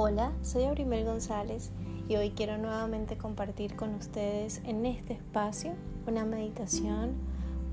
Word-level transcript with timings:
Hola, 0.00 0.30
soy 0.42 0.62
Aurimel 0.62 1.04
González 1.04 1.72
y 2.08 2.14
hoy 2.14 2.30
quiero 2.30 2.56
nuevamente 2.56 3.18
compartir 3.18 3.74
con 3.74 3.94
ustedes 3.96 4.62
en 4.64 4.86
este 4.86 5.14
espacio 5.14 5.72
una 6.06 6.24
meditación 6.24 7.14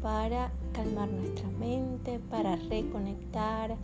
para 0.02 0.52
calmar 0.74 1.08
nuestra 1.08 1.48
mente, 1.50 2.18
para 2.18 2.56
reconectar, 2.56 3.76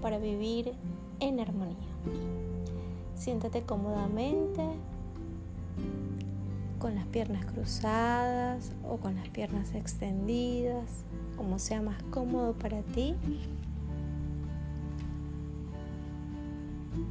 para 0.00 0.18
vivir 0.18 0.72
en 1.18 1.40
armonía. 1.40 1.88
Siéntate 3.16 3.62
cómodamente 3.62 4.62
con 6.78 6.94
las 6.94 7.06
piernas 7.08 7.44
cruzadas 7.44 8.70
o 8.88 8.98
con 8.98 9.16
las 9.16 9.30
piernas 9.30 9.74
extendidas, 9.74 11.04
como 11.36 11.58
sea 11.58 11.82
más 11.82 12.00
cómodo 12.04 12.52
para 12.52 12.82
ti. 12.82 13.16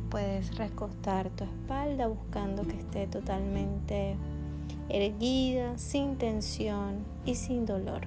Puedes 0.10 0.56
recostar 0.58 1.30
tu 1.30 1.44
espalda 1.44 2.08
buscando 2.08 2.64
que 2.64 2.78
esté 2.78 3.08
totalmente 3.08 4.16
erguida, 4.90 5.78
sin 5.78 6.18
tensión 6.18 7.06
y 7.26 7.36
sin 7.36 7.66
dolor. 7.66 8.02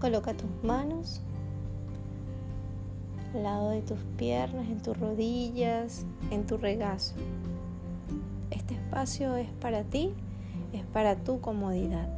Coloca 0.00 0.34
tus 0.34 0.50
manos 0.62 1.22
al 3.34 3.42
lado 3.42 3.70
de 3.70 3.82
tus 3.82 3.98
piernas, 4.16 4.68
en 4.68 4.80
tus 4.82 4.98
rodillas, 4.98 6.04
en 6.30 6.46
tu 6.46 6.56
regazo. 6.56 7.14
Este 8.50 8.74
espacio 8.74 9.36
es 9.36 9.50
para 9.60 9.84
ti, 9.84 10.12
es 10.72 10.84
para 10.86 11.16
tu 11.16 11.40
comodidad. 11.40 12.08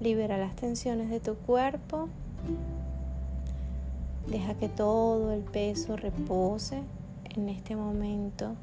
Libera 0.00 0.38
las 0.38 0.54
tensiones 0.54 1.10
de 1.10 1.20
tu 1.20 1.34
cuerpo 1.34 2.08
Deja 4.26 4.54
que 4.54 4.68
todo 4.68 5.32
el 5.32 5.40
peso 5.40 5.96
repose 5.96 6.82
en 7.34 7.48
este 7.48 7.76
momento. 7.76 8.54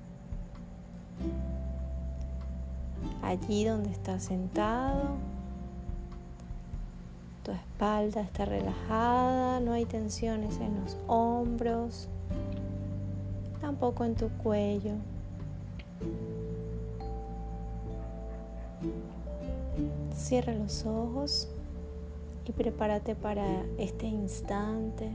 Allí 3.23 3.65
donde 3.65 3.89
estás 3.89 4.23
sentado, 4.23 5.15
tu 7.43 7.51
espalda 7.51 8.21
está 8.21 8.45
relajada, 8.45 9.59
no 9.59 9.73
hay 9.73 9.85
tensiones 9.85 10.57
en 10.59 10.79
los 10.81 10.97
hombros, 11.07 12.07
tampoco 13.61 14.05
en 14.05 14.15
tu 14.15 14.29
cuello. 14.29 14.93
Cierra 20.15 20.53
los 20.53 20.85
ojos 20.85 21.49
y 22.47 22.51
prepárate 22.51 23.15
para 23.15 23.63
este 23.77 24.05
instante 24.05 25.09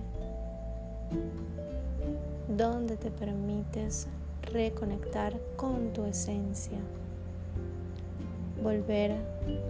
donde 2.49 2.97
te 2.97 3.11
permites 3.11 4.09
reconectar 4.43 5.39
con 5.57 5.93
tu 5.93 6.05
esencia, 6.05 6.79
volver 8.63 9.17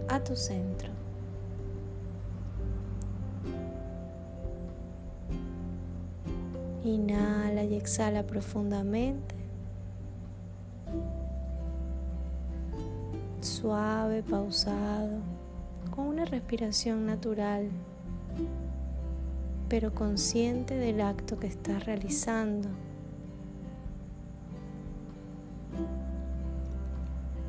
a 0.07 0.19
tu 0.23 0.35
centro. 0.35 0.89
Inhala 6.83 7.63
y 7.63 7.75
exhala 7.75 8.23
profundamente. 8.23 9.35
Suave, 13.39 14.23
pausado, 14.23 15.19
con 15.89 16.05
una 16.05 16.25
respiración 16.25 17.05
natural 17.05 17.69
pero 19.71 19.95
consciente 19.95 20.75
del 20.75 20.99
acto 20.99 21.39
que 21.39 21.47
estás 21.47 21.85
realizando. 21.85 22.67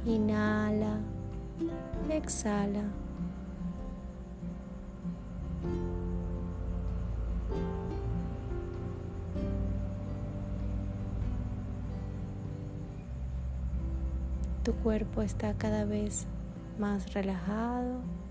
Inhala, 0.07 1.01
exhala. 2.09 2.85
Tu 14.63 14.73
cuerpo 14.75 15.23
está 15.23 15.55
cada 15.55 15.85
vez 15.85 16.29
más 16.79 17.13
relajado. 17.15 18.22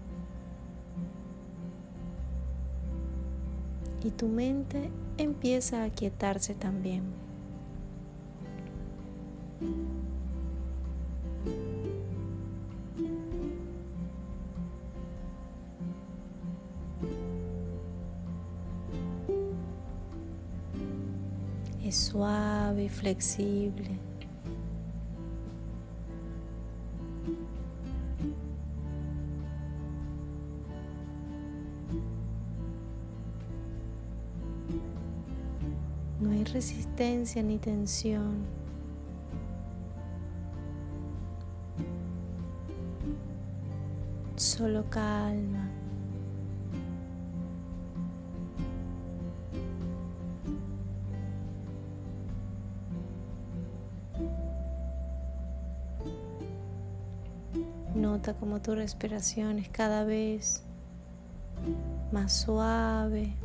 Y 4.03 4.11
tu 4.11 4.27
mente 4.27 4.89
empieza 5.17 5.83
a 5.83 5.89
quietarse 5.89 6.55
también. 6.55 7.03
Es 21.83 21.97
suave 21.97 22.85
y 22.85 22.89
flexible. 22.89 24.10
Resistencia 36.51 37.41
ni 37.41 37.57
tensión. 37.57 38.45
Solo 44.35 44.89
calma. 44.89 45.69
Nota 57.95 58.33
como 58.33 58.61
tu 58.61 58.73
respiración 58.73 59.59
es 59.59 59.69
cada 59.69 60.03
vez 60.03 60.63
más 62.11 62.33
suave, 62.33 63.35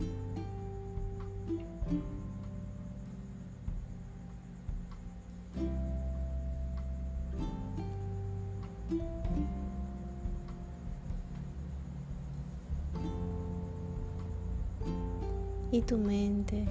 y 15.76 15.82
tu 15.82 15.98
mente 15.98 16.64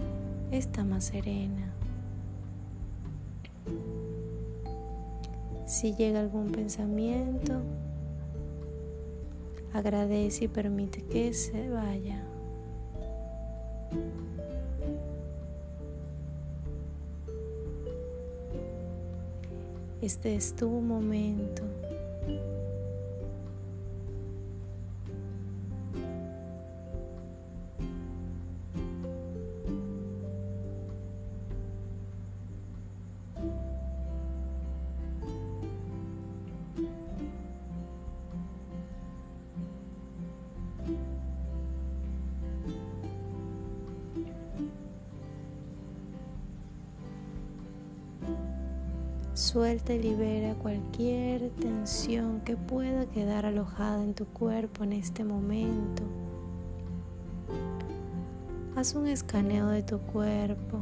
está 0.51 0.83
más 0.83 1.05
serena. 1.05 1.71
Si 5.67 5.93
llega 5.93 6.21
algún 6.21 6.51
pensamiento, 6.51 7.61
agradece 9.73 10.45
y 10.45 10.47
permite 10.47 11.03
que 11.03 11.33
se 11.35 11.69
vaya. 11.69 12.23
Este 20.01 20.35
es 20.35 20.55
tu 20.55 20.67
momento. 20.69 21.74
Suelta 49.55 49.93
y 49.93 49.99
libera 49.99 50.53
cualquier 50.55 51.49
tensión 51.51 52.41
que 52.41 52.57
pueda 52.57 53.05
quedar 53.05 53.45
alojada 53.45 54.03
en 54.03 54.13
tu 54.13 54.25
cuerpo 54.25 54.83
en 54.83 54.91
este 54.91 55.23
momento. 55.23 56.03
Haz 58.75 58.95
un 58.95 59.07
escaneo 59.07 59.69
de 59.69 59.81
tu 59.81 59.99
cuerpo. 59.99 60.79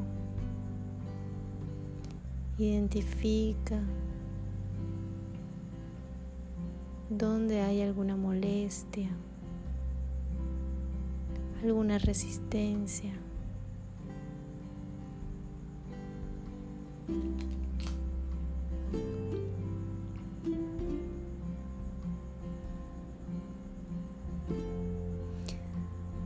Identifica 2.58 3.80
dónde 7.12 7.62
hay 7.62 7.84
alguna 7.84 8.16
molestia, 8.16 9.12
alguna 11.62 12.00
resistencia. 12.00 13.14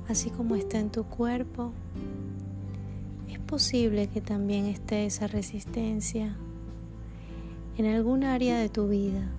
Así 0.10 0.30
como 0.30 0.56
está 0.56 0.80
en 0.80 0.90
tu 0.90 1.04
cuerpo, 1.04 1.72
es 3.30 3.40
posible 3.40 4.08
que 4.08 4.22
también 4.22 4.66
esté 4.66 5.06
esa 5.06 5.28
resistencia 5.28 6.38
en 7.78 7.86
algún 7.86 8.24
área 8.24 8.58
de 8.58 8.70
tu 8.70 8.88
vida. 8.88 9.30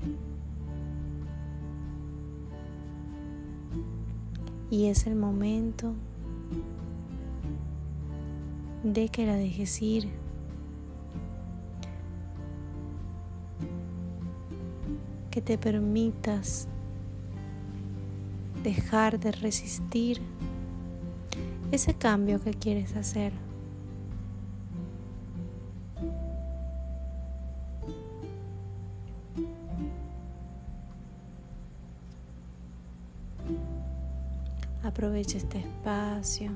Y 4.70 4.86
es 4.86 5.06
el 5.06 5.14
momento 5.14 5.94
de 8.84 9.08
que 9.08 9.24
la 9.24 9.36
dejes 9.36 9.80
ir. 9.80 10.08
Que 15.30 15.40
te 15.40 15.56
permitas 15.56 16.68
dejar 18.62 19.18
de 19.18 19.32
resistir 19.32 20.20
ese 21.70 21.94
cambio 21.94 22.40
que 22.40 22.52
quieres 22.52 22.96
hacer. 22.96 23.32
Aprovecha 34.82 35.36
este 35.36 35.58
espacio 35.58 36.50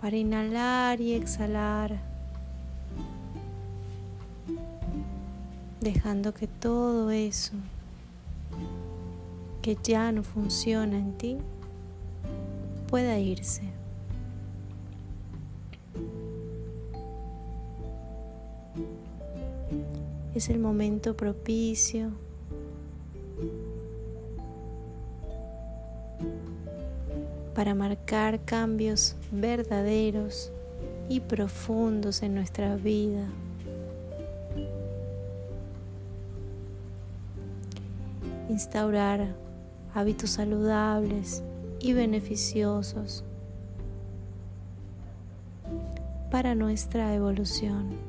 para 0.00 0.16
inhalar 0.16 1.00
y 1.00 1.14
exhalar, 1.14 1.98
dejando 5.80 6.32
que 6.32 6.46
todo 6.46 7.10
eso 7.10 7.54
que 9.60 9.76
ya 9.82 10.12
no 10.12 10.22
funciona 10.22 10.96
en 10.96 11.18
ti 11.18 11.38
pueda 12.88 13.18
irse. 13.18 13.62
Es 20.34 20.48
el 20.48 20.58
momento 20.58 21.16
propicio 21.16 22.10
para 27.54 27.74
marcar 27.74 28.44
cambios 28.44 29.16
verdaderos 29.32 30.50
y 31.08 31.20
profundos 31.20 32.22
en 32.22 32.34
nuestra 32.34 32.76
vida. 32.76 33.26
Instaurar 38.48 39.34
hábitos 39.94 40.30
saludables 40.30 41.42
y 41.80 41.92
beneficiosos 41.92 43.24
para 46.30 46.54
nuestra 46.54 47.14
evolución. 47.14 48.07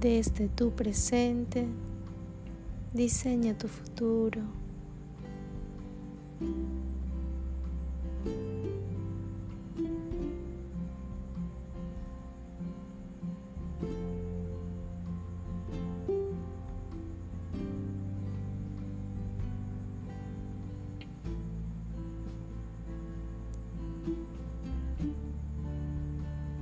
Desde 0.00 0.48
tu 0.48 0.70
presente, 0.70 1.66
diseña 2.94 3.52
tu 3.52 3.68
futuro. 3.68 4.40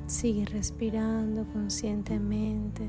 Sigue 0.09 0.45
respirando 0.47 1.47
conscientemente. 1.53 2.89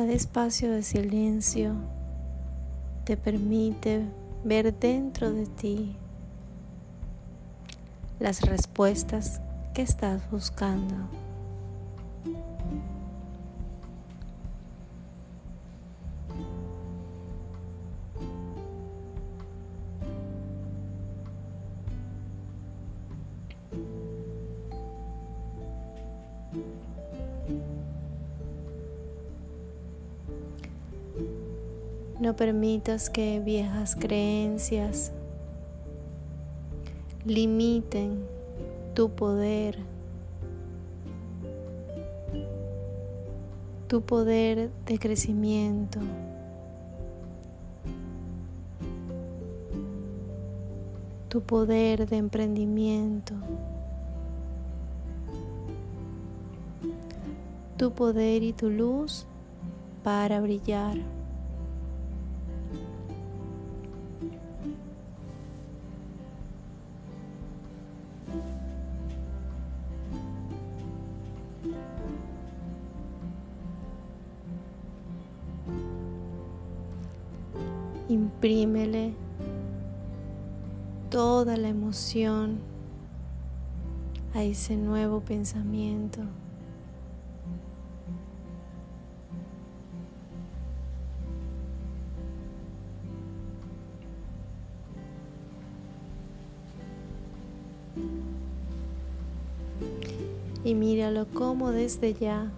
Cada 0.00 0.14
espacio 0.14 0.70
de 0.70 0.82
silencio 0.82 1.74
te 3.04 3.18
permite 3.18 4.00
ver 4.44 4.74
dentro 4.74 5.30
de 5.30 5.44
ti 5.44 5.94
las 8.18 8.40
respuestas 8.40 9.42
que 9.74 9.82
estás 9.82 10.30
buscando. 10.30 10.94
No 32.20 32.36
permitas 32.36 33.08
que 33.10 33.40
viejas 33.40 33.96
creencias 33.96 35.10
limiten 37.24 38.24
tu 38.94 39.10
poder, 39.10 39.78
tu 43.88 44.02
poder 44.02 44.70
de 44.86 44.98
crecimiento. 44.98 45.98
tu 51.30 51.42
poder 51.42 52.08
de 52.08 52.16
emprendimiento, 52.16 53.34
tu 57.76 57.92
poder 57.92 58.42
y 58.42 58.52
tu 58.52 58.68
luz 58.68 59.26
para 60.02 60.40
brillar. 60.40 60.98
Toda 81.10 81.56
la 81.56 81.68
emoción 81.68 82.60
a 84.32 84.44
ese 84.44 84.76
nuevo 84.76 85.20
pensamiento. 85.20 86.20
y 100.62 100.74
míralo 100.74 101.26
como 101.26 101.70
desde 101.70 102.12
ya 102.14 102.52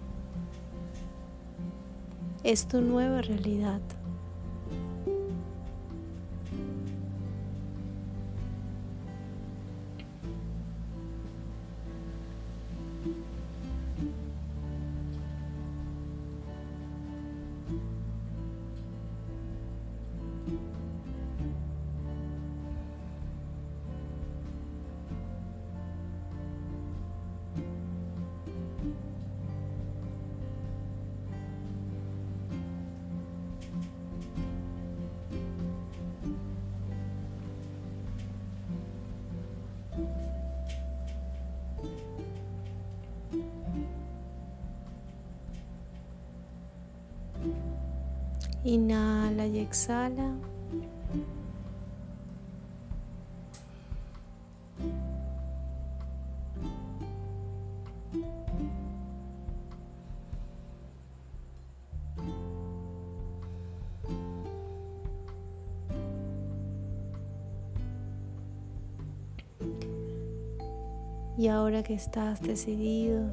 es 2.43 2.67
tu 2.67 2.81
nueva 2.81 3.21
realidad. 3.21 3.81
Inhala 48.65 49.45
y 49.45 49.59
exhala. 49.59 50.33
Y 71.35 71.47
ahora 71.49 71.83
que 71.83 71.93
estás 71.93 72.41
decidido 72.41 73.29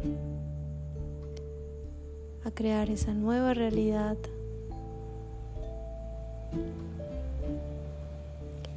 a 2.45 2.51
crear 2.51 2.91
esa 2.91 3.15
nueva 3.15 3.55
realidad, 3.55 4.17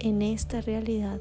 en 0.03 0.21
esta 0.21 0.59
realidad. 0.61 1.19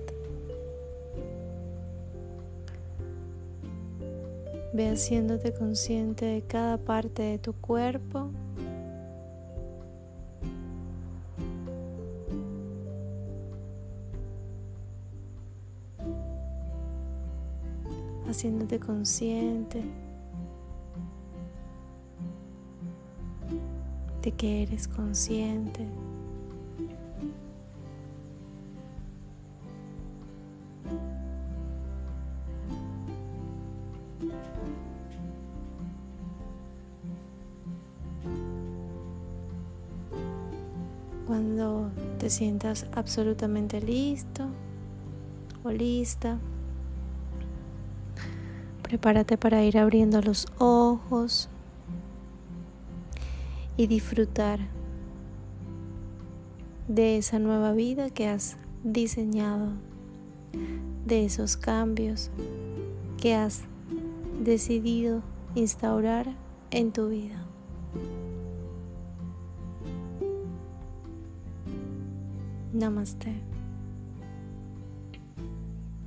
Ve 4.74 4.88
haciéndote 4.88 5.52
consciente 5.52 6.24
de 6.24 6.42
cada 6.42 6.78
parte 6.78 7.22
de 7.22 7.38
tu 7.38 7.52
cuerpo. 7.52 8.30
Haciéndote 18.28 18.80
consciente 18.80 19.84
de 24.22 24.32
que 24.32 24.62
eres 24.62 24.88
consciente. 24.88 25.86
Te 42.18 42.30
sientas 42.30 42.86
absolutamente 42.92 43.80
listo 43.80 44.46
o 45.62 45.70
lista, 45.70 46.38
prepárate 48.82 49.38
para 49.38 49.62
ir 49.64 49.78
abriendo 49.78 50.20
los 50.20 50.46
ojos 50.58 51.48
y 53.76 53.86
disfrutar 53.86 54.58
de 56.88 57.16
esa 57.16 57.38
nueva 57.38 57.72
vida 57.72 58.10
que 58.10 58.28
has 58.28 58.56
diseñado, 58.82 59.68
de 61.06 61.24
esos 61.24 61.56
cambios 61.56 62.30
que 63.20 63.34
has 63.34 63.62
decidido 64.42 65.22
instaurar 65.54 66.34
en 66.70 66.90
tu 66.90 67.08
vida. 67.08 67.46
Namaste. 72.72 73.32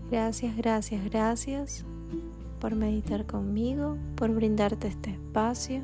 Gracias, 0.10 0.55
gracias, 0.55 1.05
gracias 1.05 1.86
por 2.60 2.75
meditar 2.75 3.25
conmigo, 3.25 3.98
por 4.15 4.34
brindarte 4.34 4.88
este 4.88 5.12
espacio 5.12 5.81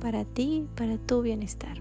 para 0.00 0.24
ti, 0.24 0.66
para 0.74 0.98
tu 0.98 1.22
bienestar. 1.22 1.78